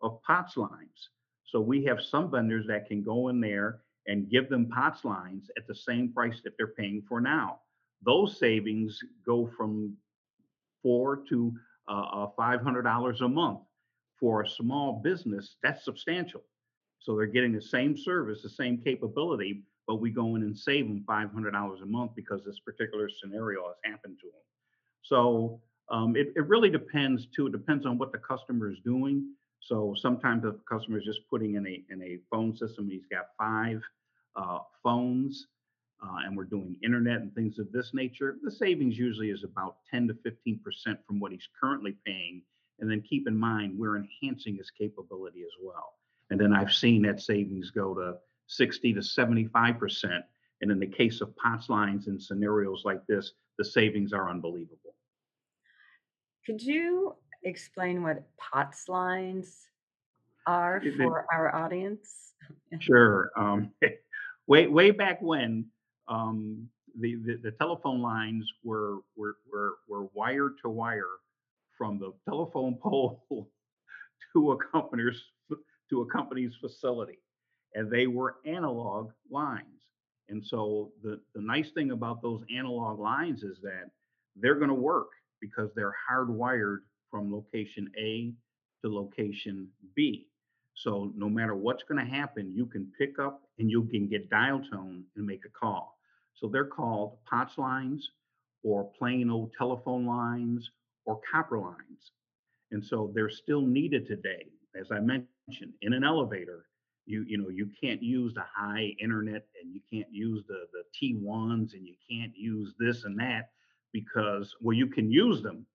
of 0.02 0.22
POTS 0.24 0.58
lines. 0.58 1.10
So 1.48 1.62
we 1.62 1.84
have 1.86 2.02
some 2.02 2.30
vendors 2.30 2.68
that 2.68 2.88
can 2.88 3.04
go 3.04 3.30
in 3.30 3.40
there 3.40 3.80
and 4.06 4.30
give 4.30 4.50
them 4.50 4.70
POTS 4.70 5.04
lines 5.06 5.50
at 5.58 5.68
the 5.68 5.76
same 5.76 6.12
price 6.14 6.42
that 6.44 6.54
they're 6.58 6.68
paying 6.68 7.04
for 7.08 7.20
now. 7.20 7.60
Those 8.04 8.38
savings 8.38 9.00
go 9.26 9.50
from 9.58 9.96
four 10.82 11.24
to 11.30 11.54
uh, 11.88 12.28
$500 12.38 13.22
a 13.22 13.28
month. 13.28 13.60
For 14.20 14.42
a 14.42 14.50
small 14.50 14.94
business, 15.04 15.58
that's 15.62 15.86
substantial. 15.86 16.42
So 17.00 17.16
they're 17.16 17.28
getting 17.28 17.54
the 17.54 17.62
same 17.62 17.96
service, 17.96 18.42
the 18.42 18.50
same 18.50 18.80
capability, 18.80 19.64
but 19.88 20.02
we 20.02 20.10
go 20.10 20.36
in 20.36 20.42
and 20.42 20.58
save 20.58 20.88
them 20.88 21.04
$500 21.08 21.82
a 21.82 21.86
month 21.86 22.12
because 22.16 22.44
this 22.44 22.60
particular 22.60 23.10
scenario 23.10 23.68
has 23.68 23.76
happened 23.84 24.18
to 24.22 24.28
them. 24.28 24.42
So 25.04 25.62
um, 25.90 26.16
it, 26.16 26.34
it 26.36 26.48
really 26.48 26.70
depends 26.70 27.28
too. 27.28 27.48
It 27.48 27.52
depends 27.52 27.86
on 27.86 27.98
what 27.98 28.12
the 28.12 28.18
customer 28.18 28.72
is 28.72 28.80
doing. 28.84 29.34
So 29.68 29.94
sometimes 29.98 30.44
the 30.44 30.58
customer 30.70 30.98
is 30.98 31.04
just 31.04 31.28
putting 31.30 31.56
in 31.56 31.68
a 31.68 31.84
in 31.90 32.02
a 32.02 32.20
phone 32.32 32.56
system. 32.56 32.90
He's 32.90 33.06
got 33.12 33.26
five 33.38 33.82
uh, 34.38 34.60
phones, 34.82 35.48
uh, 36.02 36.20
and 36.26 36.38
we're 36.38 36.46
doing 36.46 36.78
internet 36.86 37.18
and 37.18 37.36
things 37.36 37.60
of 37.60 37.70
this 37.74 37.94
nature. 37.94 38.38
The 38.42 38.52
savings 38.52 38.98
usually 38.98 39.30
is 39.30 39.44
about 39.44 39.80
10 39.92 40.08
to 40.08 40.14
15 40.24 40.62
percent 40.64 41.00
from 41.06 41.20
what 41.20 41.34
he's 41.34 41.50
currently 41.60 41.98
paying. 42.06 42.44
And 42.80 42.90
then 42.90 43.02
keep 43.02 43.28
in 43.28 43.38
mind 43.38 43.78
we're 43.78 43.98
enhancing 43.98 44.56
his 44.56 44.72
capability 44.72 45.42
as 45.42 45.52
well. 45.62 45.96
And 46.30 46.40
then 46.40 46.54
I've 46.54 46.74
seen 46.74 47.02
that 47.02 47.20
savings 47.20 47.70
go 47.70 47.94
to 47.94 48.16
60 48.48 48.94
to 48.94 49.04
75 49.04 49.80
percent. 49.80 50.24
And 50.62 50.72
in 50.72 50.80
the 50.80 50.88
case 50.88 51.20
of 51.20 51.36
POTS 51.36 51.68
lines 51.68 52.08
and 52.08 52.24
scenarios 52.24 52.84
like 52.86 53.06
this, 53.06 53.34
the 53.58 53.66
savings 53.66 54.14
are 54.14 54.30
unbelievable. 54.30 54.96
Could 56.46 56.62
you 56.62 57.18
explain 57.48 58.04
what 58.04 58.24
POTS 58.38 58.90
lines 58.90 59.68
are 60.46 60.82
for 60.98 61.26
our 61.32 61.54
audience? 61.56 62.24
Sure. 62.80 63.32
Um, 63.36 63.72
way 64.48 64.68
way 64.68 64.92
back 64.92 65.22
when, 65.22 65.66
um, 66.08 66.70
the, 66.98 67.16
the, 67.16 67.40
the 67.44 67.52
telephone 67.52 68.02
lines 68.02 68.46
were 68.64 69.00
were 69.18 69.36
were 69.52 69.76
were 69.88 70.08
wire 70.14 70.52
to 70.62 70.70
wire 70.70 71.18
from 71.78 72.00
the 72.00 72.14
telephone 72.30 72.76
pole 72.82 73.50
to 74.34 74.52
a 74.52 74.58
company's 74.72 75.22
to 75.90 76.02
a 76.02 76.06
company's 76.06 76.54
facility, 76.62 77.20
and 77.74 77.92
they 77.92 78.08
were 78.08 78.36
analog 78.46 79.12
lines. 79.30 79.66
And 80.30 80.46
so 80.46 80.92
the 81.04 81.20
the 81.36 81.42
nice 81.42 81.72
thing 81.72 81.92
about 81.92 82.22
those 82.22 82.42
analog 82.56 83.00
lines 83.00 83.44
is 83.44 83.58
that 83.62 83.90
they're 84.36 84.56
going 84.56 84.70
to 84.70 84.74
work 84.74 85.10
because 85.42 85.70
they're 85.76 85.96
hardwired 86.10 86.80
from 87.10 87.32
location 87.32 87.90
A 88.00 88.34
to 88.84 88.94
location 88.94 89.70
B. 89.96 90.28
So 90.74 91.12
no 91.16 91.30
matter 91.30 91.56
what's 91.56 91.84
going 91.84 92.04
to 92.04 92.12
happen, 92.12 92.54
you 92.56 92.66
can 92.66 92.92
pick 92.98 93.18
up 93.20 93.42
and 93.58 93.70
you 93.70 93.84
can 93.86 94.08
get 94.08 94.30
dial 94.30 94.62
tone 94.72 95.04
and 95.16 95.26
make 95.26 95.44
a 95.46 95.50
call. 95.50 95.98
So 96.36 96.48
they're 96.48 96.66
called 96.66 97.18
POTS 97.26 97.58
lines 97.58 98.12
or 98.64 98.92
plain 98.98 99.30
old 99.30 99.54
telephone 99.58 100.06
lines 100.06 100.70
or 101.06 101.20
copper 101.32 101.58
lines. 101.58 102.12
And 102.72 102.84
so 102.84 103.12
they're 103.16 103.30
still 103.30 103.62
needed 103.62 104.06
today. 104.06 104.46
As 104.80 104.92
I 104.92 105.00
mentioned, 105.00 105.74
in 105.82 105.94
an 105.94 106.04
elevator, 106.04 106.66
you 107.08 107.24
you 107.28 107.38
know 107.38 107.50
you 107.50 107.70
can't 107.82 108.04
use 108.04 108.34
the 108.34 108.44
high 108.54 108.94
internet 109.02 109.46
and 109.62 109.74
you 109.74 109.80
can't 109.92 110.12
use 110.14 110.44
the 110.48 110.68
the 110.74 110.84
T1s 110.94 111.74
and 111.74 111.88
you 111.88 111.96
can't 112.10 112.34
use 112.36 112.76
this 112.80 113.06
and 113.06 113.18
that 113.20 113.50
because 113.94 114.54
well 114.62 114.76
you 114.76 114.88
can 114.88 115.10
use 115.10 115.42
them 115.42 115.66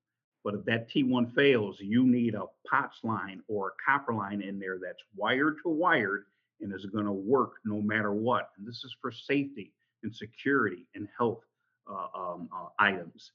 but 0.45 0.55
if 0.55 0.65
that 0.65 0.91
T1 0.91 1.35
fails, 1.35 1.77
you 1.81 2.05
need 2.05 2.35
a 2.35 2.45
POTS 2.69 2.99
line 3.05 3.43
or 3.49 3.69
a 3.69 3.91
copper 3.91 4.15
line 4.15 4.43
in 4.43 4.59
there 4.59 4.79
that's 4.83 5.03
wired 5.17 5.57
to 5.63 5.71
wired 5.71 6.25
and 6.61 6.75
is 6.75 6.87
going 6.87 7.05
to 7.05 7.13
work 7.13 7.55
no 7.65 7.81
matter 7.81 8.13
what. 8.13 8.51
And 8.57 8.67
this 8.67 8.83
is 8.85 8.95
for 9.01 9.13
safety 9.13 9.73
and 10.03 10.15
security 10.15 10.87
and 10.95 11.09
health 11.17 11.43
uh, 11.91 12.19
um, 12.19 12.49
uh, 12.55 12.69
items. 12.79 13.33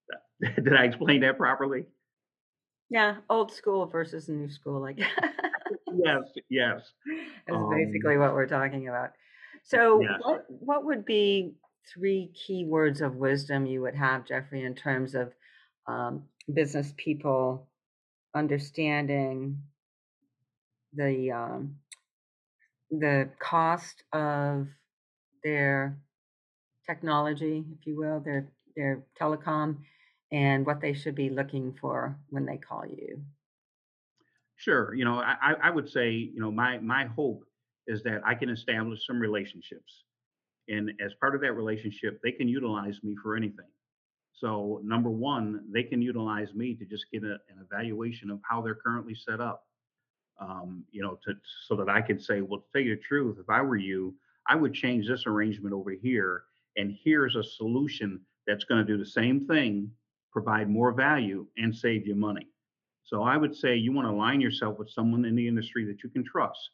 Did 0.40 0.74
I 0.74 0.84
explain 0.84 1.20
that 1.22 1.36
properly? 1.36 1.84
Yeah, 2.90 3.16
old 3.28 3.52
school 3.52 3.86
versus 3.86 4.28
new 4.28 4.48
school, 4.48 4.80
like 4.80 4.98
yes, 4.98 6.22
yes. 6.48 6.80
That's 7.46 7.56
um, 7.56 7.70
basically 7.70 8.16
what 8.16 8.32
we're 8.32 8.46
talking 8.46 8.88
about. 8.88 9.10
So, 9.62 10.00
yes. 10.00 10.20
what 10.22 10.44
what 10.48 10.84
would 10.84 11.04
be 11.04 11.52
three 11.92 12.30
key 12.34 12.64
words 12.64 13.02
of 13.02 13.16
wisdom 13.16 13.66
you 13.66 13.82
would 13.82 13.94
have, 13.94 14.26
Jeffrey, 14.26 14.64
in 14.64 14.74
terms 14.74 15.14
of 15.14 15.34
um, 15.86 16.22
business 16.52 16.92
people 16.96 17.68
understanding 18.34 19.62
the 20.94 21.30
um, 21.30 21.76
the 22.90 23.28
cost 23.38 24.02
of 24.12 24.66
their 25.44 25.98
technology, 26.86 27.64
if 27.78 27.86
you 27.86 27.96
will, 27.96 28.20
their 28.20 28.48
their 28.76 29.04
telecom, 29.20 29.76
and 30.32 30.64
what 30.64 30.80
they 30.80 30.94
should 30.94 31.14
be 31.14 31.30
looking 31.30 31.74
for 31.80 32.18
when 32.30 32.46
they 32.46 32.56
call 32.56 32.84
you. 32.86 33.22
Sure. 34.56 34.92
You 34.94 35.04
know, 35.04 35.20
I, 35.20 35.54
I 35.62 35.70
would 35.70 35.88
say, 35.88 36.10
you 36.10 36.40
know, 36.40 36.50
my 36.50 36.78
my 36.78 37.04
hope 37.04 37.44
is 37.86 38.02
that 38.02 38.20
I 38.24 38.34
can 38.34 38.50
establish 38.50 39.06
some 39.06 39.20
relationships. 39.20 40.04
And 40.68 40.92
as 41.04 41.14
part 41.14 41.34
of 41.34 41.40
that 41.40 41.52
relationship, 41.52 42.20
they 42.22 42.32
can 42.32 42.48
utilize 42.48 42.98
me 43.02 43.16
for 43.22 43.36
anything. 43.36 43.70
So 44.40 44.80
number 44.84 45.10
one, 45.10 45.64
they 45.72 45.82
can 45.82 46.00
utilize 46.00 46.54
me 46.54 46.74
to 46.74 46.84
just 46.84 47.06
get 47.12 47.24
a, 47.24 47.32
an 47.48 47.58
evaluation 47.60 48.30
of 48.30 48.40
how 48.48 48.60
they're 48.62 48.74
currently 48.74 49.14
set 49.14 49.40
up. 49.40 49.64
Um, 50.40 50.84
you 50.92 51.02
know, 51.02 51.18
to 51.24 51.34
so 51.66 51.74
that 51.76 51.88
I 51.88 52.00
can 52.00 52.20
say, 52.20 52.42
well, 52.42 52.60
to 52.60 52.66
tell 52.72 52.82
you 52.82 52.94
the 52.94 53.02
truth, 53.02 53.38
if 53.40 53.50
I 53.50 53.60
were 53.60 53.76
you, 53.76 54.14
I 54.46 54.54
would 54.54 54.72
change 54.72 55.08
this 55.08 55.26
arrangement 55.26 55.74
over 55.74 55.90
here, 55.90 56.44
and 56.76 56.96
here's 57.02 57.34
a 57.34 57.42
solution 57.42 58.20
that's 58.46 58.62
going 58.62 58.84
to 58.84 58.92
do 58.92 58.96
the 58.96 59.10
same 59.10 59.46
thing, 59.46 59.90
provide 60.32 60.70
more 60.70 60.92
value, 60.92 61.44
and 61.56 61.74
save 61.74 62.06
you 62.06 62.14
money. 62.14 62.46
So 63.02 63.24
I 63.24 63.36
would 63.36 63.56
say 63.56 63.74
you 63.74 63.92
want 63.92 64.06
to 64.06 64.12
align 64.12 64.40
yourself 64.40 64.78
with 64.78 64.90
someone 64.90 65.24
in 65.24 65.34
the 65.34 65.48
industry 65.48 65.84
that 65.86 66.04
you 66.04 66.08
can 66.08 66.24
trust, 66.24 66.70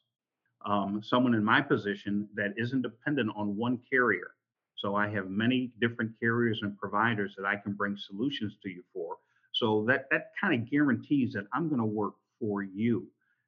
um, 0.65 1.01
someone 1.03 1.33
in 1.33 1.43
my 1.43 1.61
position 1.61 2.29
that 2.35 2.53
isn't 2.57 2.83
dependent 2.83 3.31
on 3.35 3.57
one 3.57 3.79
carrier. 3.91 4.34
So 4.77 4.95
I 4.95 5.07
have 5.09 5.29
many 5.29 5.71
different 5.79 6.11
carriers 6.19 6.59
and 6.61 6.77
providers 6.77 7.33
that 7.37 7.45
I 7.45 7.55
can 7.55 7.73
bring 7.73 7.97
solutions 7.97 8.53
to 8.63 8.69
you 8.69 8.83
for. 8.93 9.17
So 9.53 9.85
that 9.87 10.05
that 10.11 10.31
kind 10.39 10.53
of 10.53 10.69
guarantees 10.69 11.33
that 11.33 11.47
I'm 11.53 11.69
going 11.69 11.79
to 11.79 11.85
work 11.85 12.15
for 12.39 12.63
you. 12.63 13.07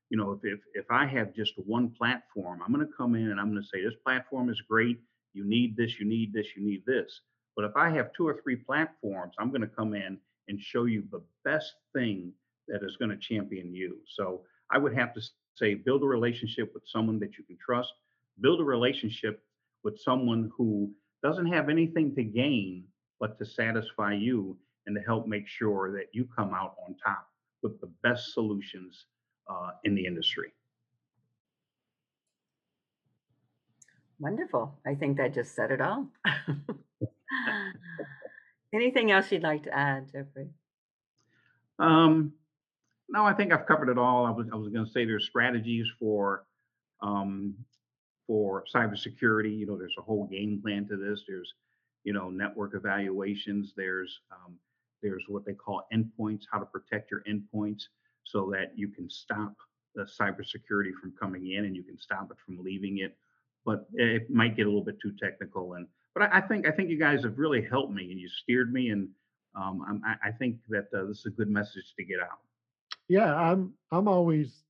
You 0.10 0.18
know, 0.18 0.32
if, 0.32 0.40
if 0.44 0.60
if 0.74 0.86
I 0.90 1.06
have 1.06 1.34
just 1.34 1.54
one 1.58 1.90
platform, 1.90 2.62
I'm 2.64 2.74
going 2.74 2.86
to 2.88 2.94
come 2.94 3.16
in 3.16 3.30
and 3.32 3.40
I'm 3.40 3.52
going 3.52 3.62
to 3.62 3.68
say 3.68 3.84
this 3.84 4.00
platform 4.06 4.50
is 4.50 4.62
great. 4.62 5.00
You 5.34 5.44
need 5.44 5.76
this, 5.76 6.00
you 6.00 6.06
need 6.06 6.34
this, 6.34 6.48
you 6.56 6.66
need 6.66 6.84
this. 6.86 7.22
But 7.56 7.66
if 7.66 7.76
I 7.76 7.90
have 7.90 8.14
two 8.14 8.28
or 8.28 8.40
three 8.42 8.56
platforms, 8.56 9.34
I'm 9.38 9.50
going 9.50 9.62
to 9.62 9.68
come 9.68 9.94
in 9.94 10.18
and 10.48 10.62
show 10.62 10.86
you 10.86 11.04
the 11.12 11.22
best 11.44 11.74
thing 11.94 12.32
that 12.68 12.84
is 12.84 12.96
going 12.98 13.12
to 13.12 13.18
champion 13.18 13.74
you. 13.74 13.98
So 14.16 14.42
I 14.72 14.78
would 14.78 14.96
have 14.96 15.14
to 15.14 15.22
say 15.56 15.74
build 15.74 16.04
a 16.04 16.08
relationship 16.08 16.72
with 16.74 16.84
someone 16.88 17.20
that 17.20 17.38
you 17.38 17.44
can 17.44 17.58
trust, 17.64 17.92
build 18.40 18.62
a 18.62 18.64
relationship 18.64 19.44
with 19.84 20.00
someone 20.00 20.52
who 20.56 20.92
doesn't 21.28 21.52
have 21.52 21.68
anything 21.68 22.16
to 22.16 22.24
gain 22.24 22.86
but 23.20 23.38
to 23.38 23.46
satisfy 23.46 24.14
you 24.14 24.58
and 24.86 24.96
to 24.96 25.02
help 25.02 25.28
make 25.28 25.46
sure 25.46 25.92
that 25.92 26.06
you 26.14 26.26
come 26.34 26.54
out 26.54 26.76
on 26.88 26.96
top 27.04 27.28
with 27.62 27.80
the 27.82 27.90
best 28.02 28.34
solutions 28.34 29.08
uh, 29.50 29.72
in 29.84 29.94
the 29.94 30.06
industry. 30.06 30.54
Wonderful. 34.20 34.80
I 34.86 34.96
think 34.96 35.18
that 35.18 35.34
just 35.34 35.54
said 35.54 35.72
it 35.72 35.82
all. 35.82 36.08
Anything 38.74 39.12
else 39.12 39.32
you'd 39.32 39.44
like 39.44 39.64
to 39.64 39.78
add, 39.78 40.10
Jeffrey? 40.12 40.48
Um, 41.78 42.34
no, 43.10 43.26
I 43.26 43.34
think 43.34 43.52
I've 43.52 43.68
covered 43.68 43.90
it 43.90 43.98
all. 43.98 44.26
I 44.26 44.32
was 44.32 44.48
I 44.52 44.56
was 44.56 44.70
going 44.70 44.86
to 44.86 44.92
say 44.92 45.06
there's 45.06 45.26
strategies 45.26 45.88
for 46.00 46.46
um, 47.02 47.54
for 48.28 48.66
cybersecurity. 48.74 49.58
You 49.58 49.66
know, 49.66 49.78
there's 49.78 49.96
a 49.98 50.04
whole 50.04 50.28
game 50.28 50.62
plan 50.62 50.88
to 50.90 50.98
this. 50.98 51.24
There's 51.28 51.54
you 52.04 52.14
know 52.14 52.30
network 52.30 52.76
evaluations. 52.76 53.74
There's 53.76 54.20
um, 54.32 54.56
there's 55.02 55.24
what 55.28 55.46
they 55.46 55.54
call 55.54 55.88
endpoints, 55.94 56.44
how 56.52 56.60
to 56.60 56.66
protect 56.66 57.10
your 57.12 57.24
endpoints 57.30 57.84
so 58.24 58.52
that 58.52 58.72
you 58.76 58.90
can 58.90 59.10
stop 59.10 59.54
the 59.96 60.04
cybersecurity 60.04 60.92
from 61.02 61.14
coming 61.20 61.52
in 61.52 61.66
and 61.66 61.76
you 61.76 61.84
can 61.84 61.98
stop 61.98 62.30
it 62.32 62.38
from 62.46 62.64
leaving 62.64 63.00
it. 63.00 63.18
But 63.66 63.88
it 63.94 64.30
might 64.30 64.56
get 64.56 64.66
a 64.66 64.70
little 64.70 64.84
bit 64.84 65.00
too 65.02 65.14
technical. 65.22 65.74
And 65.74 65.88
but 66.14 66.24
I, 66.24 66.38
I 66.38 66.42
think 66.42 66.68
I 66.68 66.72
think 66.72 66.90
you 66.90 67.00
guys 67.00 67.24
have 67.24 67.38
really 67.38 67.62
helped 67.62 67.94
me 67.94 68.12
and 68.12 68.20
you 68.20 68.30
steered 68.30 68.72
me, 68.72 68.90
and 68.90 69.10
um, 69.56 70.02
I, 70.06 70.30
I 70.30 70.32
think 70.32 70.58
that 70.70 70.88
uh, 70.98 71.06
this 71.06 71.20
is 71.20 71.26
a 71.28 71.30
good 71.32 71.50
message 71.50 71.94
to 71.98 72.06
get 72.06 72.20
out. 72.20 72.40
Yeah, 73.10 73.36
I'm 73.36 73.74
I'm 73.92 74.08
always, 74.08 74.64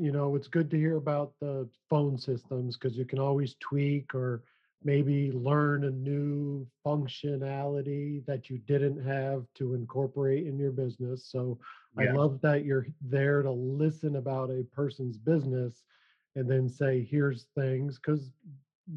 you 0.00 0.12
know, 0.12 0.34
it's 0.34 0.48
good 0.48 0.70
to 0.70 0.78
hear 0.78 0.96
about 0.96 1.32
the 1.40 1.68
phone 1.90 2.16
systems 2.16 2.76
because 2.76 2.96
you 2.96 3.04
can 3.04 3.18
always 3.18 3.54
tweak 3.60 4.14
or 4.14 4.42
maybe 4.82 5.30
learn 5.32 5.84
a 5.84 5.90
new 5.90 6.66
functionality 6.86 8.24
that 8.24 8.48
you 8.48 8.56
didn't 8.66 9.04
have 9.04 9.44
to 9.54 9.74
incorporate 9.74 10.46
in 10.46 10.58
your 10.58 10.70
business. 10.70 11.26
So 11.30 11.58
I 11.98 12.04
love 12.04 12.40
that 12.40 12.64
you're 12.64 12.86
there 13.02 13.42
to 13.42 13.50
listen 13.50 14.16
about 14.16 14.48
a 14.48 14.64
person's 14.72 15.18
business 15.18 15.84
and 16.34 16.50
then 16.50 16.66
say, 16.66 17.06
here's 17.10 17.48
things, 17.54 17.98
because 17.98 18.30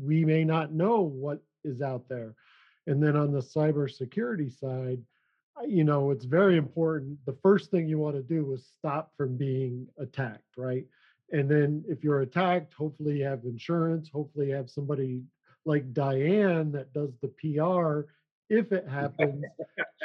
we 0.02 0.24
may 0.24 0.46
not 0.46 0.72
know 0.72 1.02
what 1.02 1.44
is 1.66 1.82
out 1.82 2.08
there. 2.08 2.34
And 2.88 3.04
then 3.04 3.18
on 3.18 3.34
the 3.34 3.42
cybersecurity 3.42 4.58
side, 4.58 5.02
you 5.68 5.84
know, 5.84 6.12
it's 6.12 6.26
very 6.26 6.58
important. 6.58 7.18
The 7.26 7.38
first 7.44 7.72
thing 7.72 7.88
you 7.88 8.00
want 8.00 8.16
to 8.16 8.24
do 8.24 8.54
is 8.54 8.66
stop 8.78 9.12
from 9.16 9.38
being 9.38 9.88
attacked, 9.98 10.58
right? 10.58 10.86
And 11.32 11.50
then 11.50 11.84
if 11.88 12.04
you're 12.04 12.22
attacked, 12.22 12.74
hopefully 12.74 13.20
you 13.20 13.26
have 13.26 13.44
insurance, 13.46 14.10
hopefully 14.12 14.50
you 14.50 14.56
have 14.56 14.70
somebody 14.70 15.24
like 15.66 15.94
Diane 15.94 16.72
that 16.74 16.94
does 16.94 17.12
the 17.22 17.28
PR. 17.30 18.10
If 18.50 18.72
it 18.72 18.88
happens, 18.88 19.46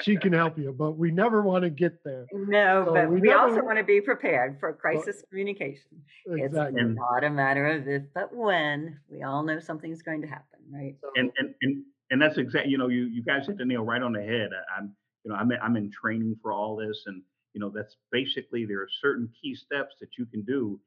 she 0.03 0.17
can 0.17 0.33
help 0.33 0.59
you, 0.59 0.73
but 0.73 0.93
we 0.93 1.11
never 1.11 1.43
want 1.43 1.65
to 1.65 1.71
get 1.71 2.03
there. 2.05 2.27
No, 2.33 2.85
So 2.87 2.95
but 2.95 3.11
we 3.11 3.21
we 3.21 3.33
also 3.33 3.63
want 3.63 3.79
to 3.79 3.85
be 3.85 4.01
prepared 4.01 4.59
for 4.61 4.73
crisis 4.73 5.23
communication. 5.29 6.03
Exactly. 6.27 6.81
It's 6.83 6.97
not 6.97 7.25
a 7.25 7.31
matter 7.31 7.67
of 7.67 7.89
if, 7.89 8.03
but 8.15 8.35
when. 8.35 9.01
We 9.11 9.23
all 9.23 9.43
know 9.43 9.59
something's 9.59 10.03
going 10.03 10.23
to 10.23 10.29
happen, 10.29 10.61
right? 10.73 10.95
and 11.17 11.31
and 11.39 11.55
and 11.63 11.83
and 12.11 12.23
that's 12.23 12.39
exactly 12.39 12.71
you 12.71 12.79
know 12.79 12.89
you 12.89 13.05
you 13.07 13.23
guys 13.23 13.47
hit 13.47 13.59
the 13.59 13.65
nail 13.65 13.83
right 13.83 14.03
on 14.03 14.13
the 14.13 14.23
head 14.23 14.51
I- 14.53 14.79
i'm 14.79 14.95
you 15.25 15.31
know 15.31 15.37
i'm 15.37 15.51
i'm 15.63 15.77
in 15.77 15.91
training 15.91 16.37
for 16.43 16.53
all 16.53 16.77
this 16.77 17.03
and 17.07 17.23
you 17.55 17.61
know 17.61 17.71
that's 17.75 17.97
basically 18.13 18.65
there 18.65 18.81
are 18.81 18.89
certain 19.03 19.29
key 19.41 19.55
steps 19.55 19.95
that 20.01 20.11
you 20.19 20.27
can 20.27 20.43
do 20.43 20.81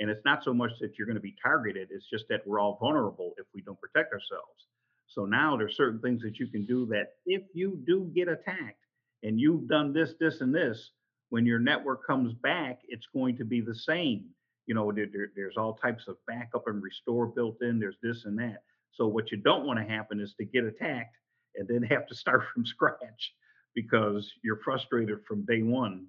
and 0.00 0.10
it's 0.10 0.24
not 0.24 0.42
so 0.44 0.52
much 0.54 0.72
that 0.80 0.98
you're 0.98 1.06
going 1.06 1.16
to 1.16 1.20
be 1.22 1.36
targeted 1.42 1.88
it's 1.90 2.08
just 2.10 2.24
that 2.28 2.46
we're 2.46 2.60
all 2.60 2.78
vulnerable 2.80 3.32
if 3.38 3.46
we 3.54 3.62
don't 3.62 3.80
protect 3.80 4.12
ourselves. 4.12 4.66
So 5.06 5.26
now 5.26 5.56
there's 5.56 5.76
certain 5.76 6.00
things 6.00 6.22
that 6.22 6.38
you 6.40 6.46
can 6.48 6.66
do 6.66 6.86
that 6.86 7.12
if 7.26 7.42
you 7.54 7.80
do 7.86 8.10
get 8.14 8.28
attacked 8.28 8.80
and 9.22 9.38
you've 9.40 9.68
done 9.68 9.92
this 9.92 10.14
this 10.20 10.40
and 10.40 10.54
this 10.54 10.90
when 11.30 11.46
your 11.46 11.58
network 11.58 12.06
comes 12.06 12.34
back 12.34 12.80
it's 12.88 13.06
going 13.14 13.36
to 13.38 13.44
be 13.44 13.60
the 13.60 13.74
same. 13.74 14.26
You 14.66 14.74
know 14.74 14.90
there, 14.92 15.06
there- 15.12 15.32
there's 15.36 15.56
all 15.56 15.74
types 15.74 16.08
of 16.08 16.16
backup 16.26 16.64
and 16.66 16.82
restore 16.82 17.26
built 17.26 17.58
in 17.62 17.78
there's 17.78 17.98
this 18.02 18.24
and 18.24 18.38
that. 18.38 18.62
So 18.92 19.06
what 19.08 19.30
you 19.30 19.38
don't 19.38 19.66
want 19.66 19.78
to 19.78 19.84
happen 19.84 20.20
is 20.20 20.34
to 20.38 20.44
get 20.44 20.64
attacked 20.64 21.16
and 21.56 21.68
then 21.68 21.82
have 21.90 22.06
to 22.08 22.14
start 22.14 22.42
from 22.52 22.66
scratch 22.66 23.34
because 23.74 24.32
you're 24.42 24.60
frustrated 24.64 25.18
from 25.26 25.44
day 25.44 25.62
one, 25.62 26.06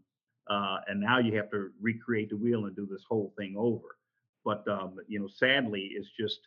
uh, 0.49 0.77
and 0.87 0.99
now 0.99 1.19
you 1.19 1.35
have 1.35 1.49
to 1.51 1.71
recreate 1.81 2.29
the 2.29 2.37
wheel 2.37 2.65
and 2.65 2.75
do 2.75 2.87
this 2.89 3.03
whole 3.09 3.33
thing 3.37 3.55
over. 3.57 3.97
But 4.43 4.67
um, 4.67 4.97
you 5.07 5.19
know, 5.19 5.27
sadly, 5.27 5.91
it's 5.93 6.09
just 6.19 6.39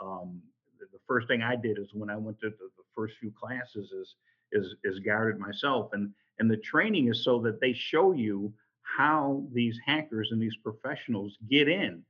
um, 0.00 0.40
the, 0.80 0.86
first 1.06 1.28
thing 1.28 1.42
I 1.42 1.56
did 1.56 1.78
is 1.78 1.88
when 1.92 2.10
I 2.10 2.16
went 2.16 2.40
to 2.40 2.48
the, 2.48 2.56
the 2.76 2.84
first 2.94 3.14
few 3.20 3.32
classes 3.32 3.92
is 3.92 4.14
is 4.52 4.74
is 4.84 4.98
guarded 5.00 5.38
myself, 5.38 5.90
and 5.92 6.10
and 6.38 6.50
the 6.50 6.56
training 6.56 7.08
is 7.08 7.24
so 7.24 7.40
that 7.40 7.60
they 7.60 7.72
show 7.72 8.12
you 8.12 8.52
how 8.82 9.44
these 9.52 9.78
hackers 9.84 10.30
and 10.32 10.40
these 10.40 10.56
professionals 10.62 11.36
get 11.48 11.68
in 11.68 12.02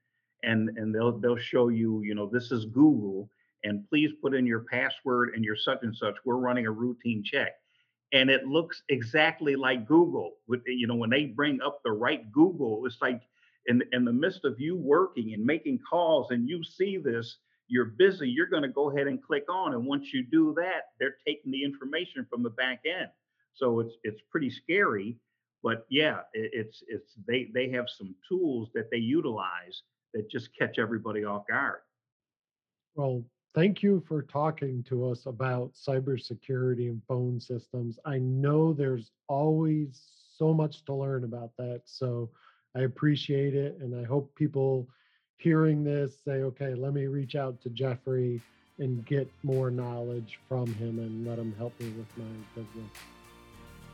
and 0.43 0.71
and 0.71 0.95
they'll 0.95 1.19
they'll 1.19 1.37
show 1.37 1.69
you 1.69 2.03
you 2.03 2.15
know 2.15 2.27
this 2.27 2.51
is 2.51 2.65
google 2.65 3.29
and 3.65 3.89
please 3.89 4.11
put 4.21 4.35
in 4.35 4.47
your 4.47 4.61
password 4.61 5.35
and 5.35 5.45
your 5.45 5.57
such 5.57 5.79
and 5.83 5.97
such. 5.97 6.17
We're 6.25 6.37
running 6.37 6.67
a 6.67 6.71
routine 6.71 7.23
check. 7.25 7.53
And 8.13 8.29
it 8.29 8.47
looks 8.47 8.83
exactly 8.89 9.57
like 9.57 9.87
Google. 9.87 10.33
You 10.67 10.87
know, 10.87 10.95
when 10.95 11.11
they 11.11 11.27
bring 11.27 11.61
up 11.63 11.81
the 11.85 11.93
right 11.93 12.31
Google, 12.31 12.85
it's 12.87 12.99
like 13.01 13.23
in 13.67 13.83
in 13.93 14.05
the 14.05 14.13
midst 14.13 14.45
of 14.45 14.61
you 14.61 14.77
working 14.77 15.35
and 15.35 15.45
making 15.45 15.81
calls 15.89 16.31
and 16.31 16.49
you 16.49 16.63
see 16.63 16.99
this, 16.99 17.39
you're 17.69 17.87
busy, 17.87 18.29
you're 18.29 18.49
going 18.49 18.63
to 18.63 18.69
go 18.69 18.91
ahead 18.91 19.07
and 19.07 19.23
click 19.23 19.45
on. 19.49 19.73
And 19.73 19.87
once 19.87 20.13
you 20.13 20.25
do 20.25 20.53
that, 20.59 20.91
they're 21.01 21.17
taking 21.27 21.53
the 21.53 21.65
information 21.65 22.27
from 22.29 22.43
the 22.43 22.51
back 22.51 22.83
end. 22.85 23.09
So 23.55 23.81
it's 23.81 23.95
it's 24.03 24.21
pretty 24.31 24.51
scary. 24.51 25.17
But 25.63 25.87
yeah, 25.89 26.21
it, 26.35 26.51
it's 26.53 26.83
it's 26.89 27.15
they 27.27 27.51
they 27.55 27.71
have 27.71 27.87
some 27.89 28.15
tools 28.29 28.69
that 28.75 28.91
they 28.91 28.99
utilize 28.99 29.83
that 30.13 30.31
just 30.31 30.51
catch 30.59 30.79
everybody 30.79 31.25
off 31.25 31.47
guard. 31.49 31.81
Well, 32.95 33.25
thank 33.55 33.83
you 33.83 34.03
for 34.07 34.23
talking 34.23 34.83
to 34.85 35.09
us 35.11 35.27
about 35.27 35.73
cybersecurity 35.75 36.89
and 36.89 37.03
phone 37.07 37.41
systems. 37.41 37.99
I 38.05 38.19
know 38.19 38.73
there's 38.73 39.11
always 39.29 40.03
so 40.37 40.55
much 40.55 40.85
to 40.87 40.95
learn 40.95 41.25
about 41.25 41.51
that. 41.59 41.83
So 41.85 42.31
I 42.75 42.81
appreciate 42.81 43.55
it. 43.55 43.79
And 43.81 43.95
I 43.95 44.05
hope 44.05 44.35
people 44.35 44.89
hearing 45.37 45.85
this 45.85 46.15
say, 46.25 46.43
okay, 46.43 46.75
let 46.75 46.95
me 46.95 47.07
reach 47.07 47.35
out 47.35 47.61
to 47.63 47.71
Jeffrey 47.71 48.41
and 48.79 49.05
get 49.05 49.31
more 49.43 49.71
knowledge 49.71 50.39
from 50.49 50.73
him 50.75 50.99
and 50.99 51.27
let 51.27 51.39
him 51.39 51.55
help 51.59 51.79
me 51.79 51.91
with 51.91 52.07
my 52.17 52.25
business. 52.55 52.91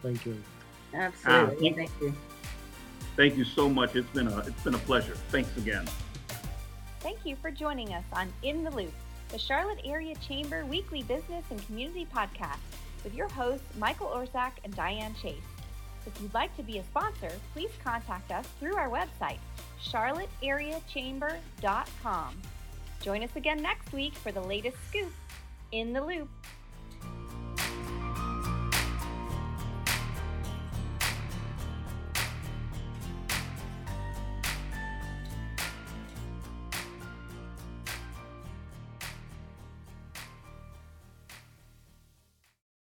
Thank 0.03 0.25
you. 0.25 0.37
Absolutely. 0.95 1.57
Ah, 1.57 1.61
thank- 1.61 1.77
Thank 1.77 1.91
you. 2.01 2.15
Thank 3.17 3.37
you 3.37 3.45
so 3.45 3.69
much. 3.69 3.97
It's 3.97 4.09
been 4.11 4.29
a 4.29 4.39
it's 4.39 4.63
been 4.63 4.77
a 4.77 4.79
pleasure. 4.79 5.15
Thanks 5.31 5.55
again. 5.57 5.85
Thank 7.01 7.19
you 7.25 7.35
for 7.35 7.51
joining 7.51 7.93
us 7.93 8.05
on 8.13 8.33
In 8.43 8.63
the 8.63 8.71
Loop, 8.71 8.93
the 9.31 9.39
Charlotte 9.39 9.81
Area 9.85 10.15
Chamber 10.17 10.65
weekly 10.65 11.03
business 11.03 11.45
and 11.51 11.65
community 11.67 12.07
podcast 12.15 12.61
with 13.05 13.15
your 13.15 13.29
hosts, 13.29 13.67
Michael 13.77 14.09
Orsak 14.09 14.53
and 14.65 14.75
Diane 14.75 15.15
Chase. 15.15 15.37
If 16.07 16.19
you'd 16.23 16.33
like 16.33 16.57
to 16.57 16.63
be 16.63 16.79
a 16.79 16.85
sponsor, 16.85 17.31
please 17.53 17.69
contact 17.85 18.33
us 18.33 18.47
through 18.59 18.77
our 18.77 18.89
website, 18.89 19.37
charlotteareachamber.com. 19.83 22.43
Join 23.03 23.23
us 23.23 23.37
again 23.37 23.61
next 23.63 23.93
week 23.93 24.15
for 24.15 24.33
the 24.33 24.41
latest 24.41 24.79
scoop 24.89 25.13
in 25.73 25.93
the 25.93 26.01
loop. 26.01 26.31